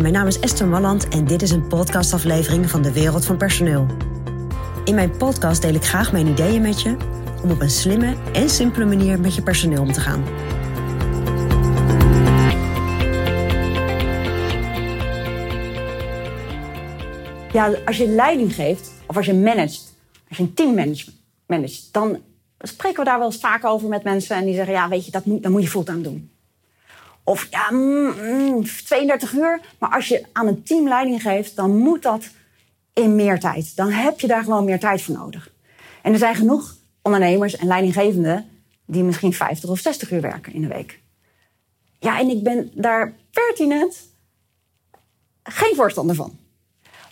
Mijn 0.00 0.12
naam 0.12 0.26
is 0.26 0.40
Esther 0.40 0.66
Malland 0.66 1.08
en 1.08 1.24
dit 1.24 1.42
is 1.42 1.50
een 1.50 1.66
podcastaflevering 1.66 2.70
van 2.70 2.82
de 2.82 2.92
Wereld 2.92 3.24
van 3.24 3.36
Personeel. 3.36 3.86
In 4.84 4.94
mijn 4.94 5.16
podcast 5.16 5.62
deel 5.62 5.74
ik 5.74 5.84
graag 5.84 6.12
mijn 6.12 6.26
ideeën 6.26 6.62
met 6.62 6.82
je 6.82 6.96
om 7.42 7.50
op 7.50 7.60
een 7.60 7.70
slimme 7.70 8.14
en 8.32 8.50
simpele 8.50 8.84
manier 8.84 9.20
met 9.20 9.34
je 9.34 9.42
personeel 9.42 9.82
om 9.82 9.92
te 9.92 10.00
gaan. 10.00 10.24
Ja, 17.52 17.70
als 17.84 17.96
je 17.96 18.08
leiding 18.08 18.54
geeft 18.54 18.92
of 19.06 19.16
als 19.16 19.26
je 19.26 19.34
managt, 19.34 19.94
als 20.28 20.36
je 20.38 20.42
een 20.42 20.54
team 20.54 20.74
managt, 21.46 21.92
dan 21.92 22.18
spreken 22.58 22.98
we 22.98 23.04
daar 23.04 23.18
wel 23.18 23.26
eens 23.26 23.40
vaak 23.40 23.64
over 23.64 23.88
met 23.88 24.04
mensen 24.04 24.36
en 24.36 24.44
die 24.44 24.54
zeggen: 24.54 24.74
Ja, 24.74 24.88
weet 24.88 25.04
je, 25.04 25.10
dat 25.10 25.24
moet, 25.24 25.42
dat 25.42 25.52
moet 25.52 25.62
je 25.62 25.68
fulltime 25.68 26.00
doen. 26.00 26.35
Of 27.28 27.46
ja, 27.50 27.70
mm, 27.70 28.64
32 28.64 29.32
mm, 29.32 29.38
uur. 29.38 29.60
Maar 29.78 29.90
als 29.90 30.08
je 30.08 30.24
aan 30.32 30.46
een 30.46 30.62
team 30.62 30.88
leiding 30.88 31.22
geeft, 31.22 31.56
dan 31.56 31.76
moet 31.76 32.02
dat 32.02 32.28
in 32.92 33.14
meer 33.14 33.40
tijd. 33.40 33.76
Dan 33.76 33.90
heb 33.90 34.20
je 34.20 34.26
daar 34.26 34.42
gewoon 34.42 34.64
meer 34.64 34.78
tijd 34.78 35.02
voor 35.02 35.14
nodig. 35.14 35.50
En 36.02 36.12
er 36.12 36.18
zijn 36.18 36.34
genoeg 36.34 36.76
ondernemers 37.02 37.56
en 37.56 37.66
leidinggevenden 37.66 38.48
die 38.84 39.02
misschien 39.02 39.32
50 39.32 39.70
of 39.70 39.78
60 39.78 40.10
uur 40.10 40.20
werken 40.20 40.52
in 40.52 40.60
de 40.60 40.68
week. 40.68 41.00
Ja, 41.98 42.18
en 42.18 42.28
ik 42.28 42.42
ben 42.42 42.70
daar 42.74 43.14
pertinent 43.30 43.96
geen 45.42 45.74
voorstander 45.74 46.16
van. 46.16 46.38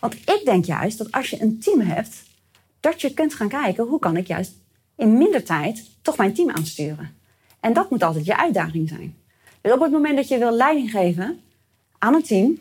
Want 0.01 0.15
ik 0.15 0.43
denk 0.45 0.65
juist 0.65 0.99
dat 0.99 1.13
als 1.13 1.31
je 1.31 1.43
een 1.43 1.59
team 1.61 1.81
hebt, 1.81 2.23
dat 2.81 3.01
je 3.01 3.15
kunt 3.15 3.35
gaan 3.35 3.49
kijken 3.49 3.85
hoe 3.85 3.99
kan 3.99 4.17
ik 4.17 4.27
juist 4.27 4.53
in 4.97 5.19
minder 5.19 5.45
tijd 5.45 5.91
toch 6.03 6.17
mijn 6.17 6.35
team 6.35 6.51
aansturen. 6.51 7.17
En 7.61 7.73
dat 7.73 7.91
moet 7.91 8.03
altijd 8.03 8.25
je 8.25 8.37
uitdaging 8.37 8.89
zijn. 8.89 9.24
Op 9.73 9.81
het 9.81 9.93
moment 9.93 10.17
dat 10.17 10.29
je 10.29 10.39
wil 10.39 10.53
leiding 10.53 10.91
geven 10.91 11.41
aan 11.99 12.15
een 12.15 12.23
team 12.23 12.59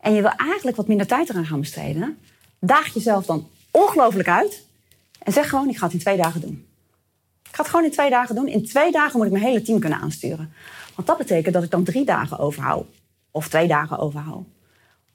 en 0.00 0.14
je 0.14 0.20
wil 0.20 0.30
eigenlijk 0.30 0.76
wat 0.76 0.88
minder 0.88 1.06
tijd 1.06 1.28
eraan 1.28 1.46
gaan 1.46 1.60
besteden, 1.60 2.18
daag 2.58 2.94
jezelf 2.94 3.26
dan 3.26 3.48
ongelooflijk 3.70 4.28
uit 4.28 4.66
en 5.18 5.32
zeg 5.32 5.48
gewoon: 5.48 5.68
ik 5.68 5.76
ga 5.76 5.84
het 5.84 5.92
in 5.92 6.00
twee 6.00 6.16
dagen 6.16 6.40
doen. 6.40 6.66
Ik 7.42 7.54
ga 7.54 7.62
het 7.62 7.70
gewoon 7.70 7.84
in 7.84 7.90
twee 7.90 8.10
dagen 8.10 8.34
doen. 8.34 8.48
In 8.48 8.66
twee 8.66 8.92
dagen 8.92 9.16
moet 9.16 9.26
ik 9.26 9.32
mijn 9.32 9.44
hele 9.44 9.62
team 9.62 9.80
kunnen 9.80 9.98
aansturen. 9.98 10.52
Want 10.94 11.08
dat 11.08 11.18
betekent 11.18 11.54
dat 11.54 11.62
ik 11.62 11.70
dan 11.70 11.84
drie 11.84 12.04
dagen 12.04 12.38
overhoud. 12.38 12.86
Of 13.30 13.48
twee 13.48 13.68
dagen 13.68 13.98
overhoud. 13.98 14.46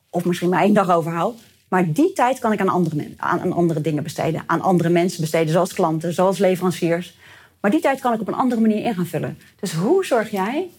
Of 0.09 0.25
misschien 0.25 0.49
maar 0.49 0.61
één 0.61 0.73
dag 0.73 0.89
overhoud. 0.89 1.39
Maar 1.67 1.91
die 1.91 2.13
tijd 2.13 2.39
kan 2.39 2.51
ik 2.51 2.59
aan 2.59 2.69
andere, 2.69 3.13
aan 3.17 3.53
andere 3.53 3.81
dingen 3.81 4.03
besteden. 4.03 4.43
Aan 4.45 4.61
andere 4.61 4.89
mensen 4.89 5.21
besteden, 5.21 5.53
zoals 5.53 5.73
klanten, 5.73 6.13
zoals 6.13 6.38
leveranciers. 6.38 7.17
Maar 7.59 7.71
die 7.71 7.81
tijd 7.81 7.99
kan 7.99 8.13
ik 8.13 8.21
op 8.21 8.27
een 8.27 8.33
andere 8.33 8.61
manier 8.61 8.85
in 8.85 8.95
gaan 8.95 9.05
vullen. 9.05 9.38
Dus 9.59 9.73
hoe 9.73 10.05
zorg 10.05 10.31
jij 10.31 10.69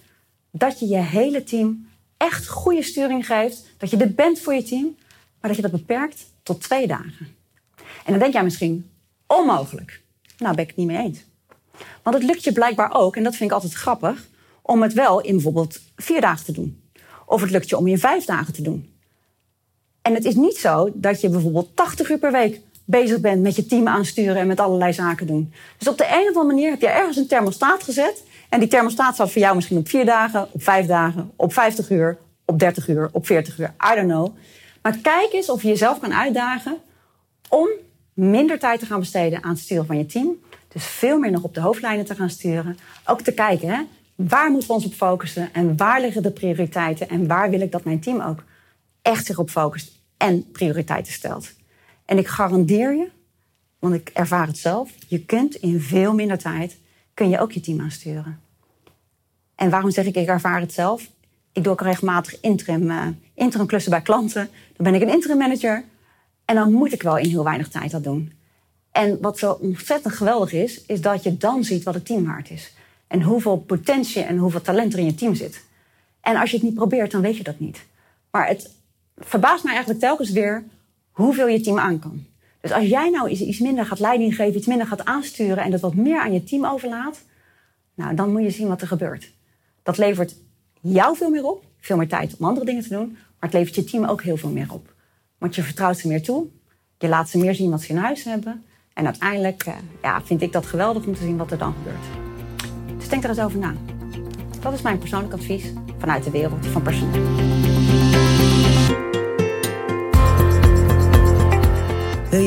dat 0.52 0.78
je 0.78 0.86
je 0.86 0.96
hele 0.96 1.44
team 1.44 1.88
echt 2.16 2.48
goede 2.48 2.82
sturing 2.82 3.26
geeft? 3.26 3.64
Dat 3.76 3.90
je 3.90 3.96
er 3.96 4.14
bent 4.14 4.40
voor 4.40 4.54
je 4.54 4.62
team, 4.62 4.96
maar 5.40 5.50
dat 5.50 5.56
je 5.56 5.62
dat 5.62 5.70
beperkt 5.70 6.24
tot 6.42 6.60
twee 6.60 6.86
dagen. 6.86 7.26
En 7.76 8.12
dan 8.12 8.18
denk 8.18 8.32
jij 8.32 8.44
misschien, 8.44 8.90
onmogelijk. 9.26 10.02
Nou, 10.38 10.54
ben 10.54 10.64
ik 10.64 10.70
het 10.70 10.78
niet 10.78 10.86
mee 10.86 11.02
eens. 11.02 11.24
Want 12.02 12.16
het 12.16 12.24
lukt 12.24 12.44
je 12.44 12.52
blijkbaar 12.52 12.94
ook, 12.94 13.16
en 13.16 13.22
dat 13.22 13.36
vind 13.36 13.50
ik 13.50 13.56
altijd 13.56 13.72
grappig, 13.72 14.28
om 14.62 14.82
het 14.82 14.92
wel 14.92 15.20
in 15.20 15.32
bijvoorbeeld 15.32 15.80
vier 15.96 16.20
dagen 16.20 16.44
te 16.44 16.52
doen. 16.52 16.82
Of 17.26 17.40
het 17.40 17.50
lukt 17.50 17.68
je 17.68 17.76
om 17.76 17.86
in 17.86 17.98
vijf 17.98 18.24
dagen 18.24 18.52
te 18.52 18.62
doen. 18.62 18.90
En 20.02 20.14
het 20.14 20.24
is 20.24 20.34
niet 20.34 20.56
zo 20.56 20.90
dat 20.94 21.20
je 21.20 21.28
bijvoorbeeld 21.28 21.76
80 21.76 22.10
uur 22.10 22.18
per 22.18 22.32
week 22.32 22.60
bezig 22.84 23.20
bent 23.20 23.42
met 23.42 23.56
je 23.56 23.66
team 23.66 23.88
aansturen 23.88 24.36
en 24.36 24.46
met 24.46 24.60
allerlei 24.60 24.92
zaken 24.92 25.26
doen. 25.26 25.52
Dus 25.78 25.88
op 25.88 25.98
de 25.98 26.06
een 26.06 26.28
of 26.28 26.36
andere 26.36 26.44
manier 26.44 26.70
heb 26.70 26.80
je 26.80 26.88
ergens 26.88 27.16
een 27.16 27.26
thermostaat 27.26 27.82
gezet. 27.82 28.22
En 28.52 28.58
die 28.58 28.68
thermostaat 28.68 29.14
staat 29.14 29.30
voor 29.32 29.40
jou 29.40 29.54
misschien 29.54 29.78
op 29.78 29.88
vier 29.88 30.04
dagen, 30.04 30.48
op 30.52 30.62
vijf 30.62 30.86
dagen, 30.86 31.30
op 31.36 31.52
50 31.52 31.90
uur, 31.90 32.18
op 32.44 32.58
30 32.58 32.88
uur, 32.88 33.08
op 33.12 33.26
40 33.26 33.58
uur. 33.58 33.74
I 33.92 33.94
don't 33.94 34.08
know. 34.08 34.36
Maar 34.82 34.96
kijk 34.96 35.32
eens 35.32 35.50
of 35.50 35.62
je 35.62 35.68
jezelf 35.68 36.00
kan 36.00 36.14
uitdagen 36.14 36.76
om 37.48 37.68
minder 38.14 38.58
tijd 38.58 38.80
te 38.80 38.86
gaan 38.86 38.98
besteden 38.98 39.42
aan 39.42 39.50
het 39.50 39.58
sturen 39.58 39.86
van 39.86 39.98
je 39.98 40.06
team. 40.06 40.36
Dus 40.68 40.84
veel 40.84 41.18
meer 41.18 41.30
nog 41.30 41.42
op 41.42 41.54
de 41.54 41.60
hoofdlijnen 41.60 42.04
te 42.04 42.14
gaan 42.14 42.30
sturen. 42.30 42.78
Ook 43.06 43.20
te 43.20 43.32
kijken, 43.32 43.68
hè, 43.68 43.82
waar 44.14 44.50
moeten 44.50 44.68
we 44.68 44.74
ons 44.74 44.84
op 44.84 44.94
focussen 44.94 45.48
en 45.52 45.76
waar 45.76 46.00
liggen 46.00 46.22
de 46.22 46.30
prioriteiten 46.30 47.08
en 47.08 47.26
waar 47.26 47.50
wil 47.50 47.60
ik 47.60 47.72
dat 47.72 47.84
mijn 47.84 48.00
team 48.00 48.20
ook 48.20 48.42
echt 49.02 49.26
zich 49.26 49.38
op 49.38 49.50
focust 49.50 49.92
en 50.16 50.50
prioriteiten 50.50 51.12
stelt. 51.12 51.52
En 52.04 52.18
ik 52.18 52.26
garandeer 52.26 52.94
je, 52.94 53.08
want 53.78 53.94
ik 53.94 54.10
ervaar 54.12 54.46
het 54.46 54.58
zelf, 54.58 54.90
je 55.08 55.24
kunt 55.24 55.54
in 55.54 55.80
veel 55.80 56.14
minder 56.14 56.38
tijd 56.38 56.80
kun 57.14 57.28
je 57.28 57.38
ook 57.38 57.52
je 57.52 57.60
team 57.60 57.80
aansturen. 57.80 58.40
En 59.54 59.70
waarom 59.70 59.90
zeg 59.90 60.06
ik 60.06 60.16
ik 60.16 60.28
ervaar 60.28 60.60
het 60.60 60.72
zelf? 60.72 61.10
Ik 61.52 61.64
doe 61.64 61.72
ook 61.72 61.80
regelmatig 61.80 62.40
interim, 62.40 62.90
uh, 62.90 63.06
interim 63.34 63.66
klussen 63.66 63.90
bij 63.90 64.02
klanten. 64.02 64.48
Dan 64.76 64.92
ben 64.92 64.94
ik 64.94 65.02
een 65.02 65.14
interim 65.14 65.38
manager. 65.38 65.84
En 66.44 66.54
dan 66.54 66.72
moet 66.72 66.92
ik 66.92 67.02
wel 67.02 67.18
in 67.18 67.28
heel 67.28 67.44
weinig 67.44 67.68
tijd 67.68 67.90
dat 67.90 68.04
doen. 68.04 68.32
En 68.92 69.18
wat 69.20 69.38
zo 69.38 69.52
ontzettend 69.52 70.14
geweldig 70.14 70.52
is, 70.52 70.84
is 70.86 71.00
dat 71.00 71.22
je 71.22 71.36
dan 71.36 71.64
ziet 71.64 71.82
wat 71.82 71.94
het 71.94 72.06
team 72.06 72.24
waard 72.24 72.50
is. 72.50 72.72
En 73.06 73.22
hoeveel 73.22 73.56
potentie 73.56 74.22
en 74.22 74.36
hoeveel 74.36 74.60
talent 74.60 74.92
er 74.92 74.98
in 74.98 75.04
je 75.04 75.14
team 75.14 75.34
zit. 75.34 75.64
En 76.20 76.36
als 76.36 76.50
je 76.50 76.56
het 76.56 76.64
niet 76.64 76.74
probeert, 76.74 77.10
dan 77.10 77.20
weet 77.20 77.36
je 77.36 77.42
dat 77.42 77.58
niet. 77.58 77.84
Maar 78.30 78.48
het 78.48 78.70
verbaast 79.16 79.64
mij 79.64 79.72
eigenlijk 79.72 80.04
telkens 80.04 80.30
weer 80.30 80.64
hoeveel 81.10 81.46
je 81.46 81.60
team 81.60 81.78
aan 81.78 81.98
kan. 81.98 82.26
Dus 82.62 82.72
als 82.72 82.86
jij 82.86 83.10
nou 83.10 83.28
iets 83.28 83.58
minder 83.58 83.86
gaat 83.86 83.98
leiding 83.98 84.34
geven, 84.34 84.56
iets 84.56 84.66
minder 84.66 84.86
gaat 84.86 85.04
aansturen 85.04 85.64
en 85.64 85.70
dat 85.70 85.80
wat 85.80 85.94
meer 85.94 86.20
aan 86.20 86.32
je 86.32 86.44
team 86.44 86.66
overlaat, 86.66 87.24
nou, 87.94 88.14
dan 88.14 88.32
moet 88.32 88.42
je 88.42 88.50
zien 88.50 88.68
wat 88.68 88.80
er 88.80 88.86
gebeurt. 88.86 89.32
Dat 89.82 89.98
levert 89.98 90.36
jou 90.80 91.16
veel 91.16 91.30
meer 91.30 91.44
op, 91.44 91.64
veel 91.80 91.96
meer 91.96 92.08
tijd 92.08 92.36
om 92.38 92.46
andere 92.46 92.66
dingen 92.66 92.82
te 92.82 92.88
doen, 92.88 93.10
maar 93.10 93.50
het 93.50 93.52
levert 93.52 93.74
je 93.74 93.84
team 93.84 94.04
ook 94.04 94.22
heel 94.22 94.36
veel 94.36 94.50
meer 94.50 94.72
op. 94.72 94.94
Want 95.38 95.54
je 95.54 95.62
vertrouwt 95.62 95.98
ze 95.98 96.08
meer 96.08 96.22
toe, 96.22 96.46
je 96.98 97.08
laat 97.08 97.28
ze 97.28 97.38
meer 97.38 97.54
zien 97.54 97.70
wat 97.70 97.82
ze 97.82 97.88
in 97.88 97.96
huis 97.96 98.24
hebben 98.24 98.64
en 98.94 99.04
uiteindelijk 99.04 99.62
eh, 99.62 99.74
ja, 100.02 100.22
vind 100.22 100.42
ik 100.42 100.52
dat 100.52 100.66
geweldig 100.66 101.06
om 101.06 101.14
te 101.14 101.22
zien 101.22 101.36
wat 101.36 101.50
er 101.50 101.58
dan 101.58 101.74
gebeurt. 101.74 102.04
Dus 102.98 103.08
denk 103.08 103.22
er 103.22 103.28
eens 103.28 103.40
over 103.40 103.58
na. 103.58 103.74
Dat 104.60 104.72
is 104.72 104.82
mijn 104.82 104.98
persoonlijk 104.98 105.32
advies 105.32 105.64
vanuit 105.98 106.24
de 106.24 106.30
wereld 106.30 106.66
van 106.66 106.82
personeel. 106.82 107.71